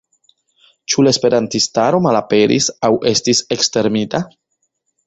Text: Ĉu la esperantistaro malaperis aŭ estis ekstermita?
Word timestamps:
Ĉu 0.93 1.05
la 1.07 1.13
esperantistaro 1.17 2.01
malaperis 2.09 2.71
aŭ 2.89 2.93
estis 3.13 3.47
ekstermita? 3.59 4.27